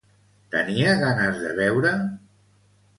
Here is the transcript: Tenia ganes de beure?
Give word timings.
Tenia 0.55 0.95
ganes 1.03 1.39
de 1.45 1.55
beure? 1.63 1.95